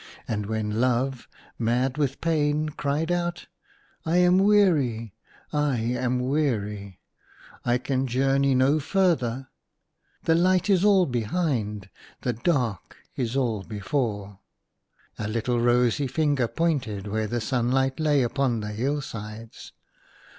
[0.27, 1.27] And when Love,
[1.59, 3.45] mad with pain, cried out,"
[4.03, 5.13] I am weary,
[5.53, 6.99] I am weary!
[7.63, 9.49] I can journey no further.
[10.23, 11.87] The light is all behind,
[12.21, 14.39] the dark is all before,"
[15.19, 19.71] a little rosy finger pointed where the sunlight lay upon the hill sides.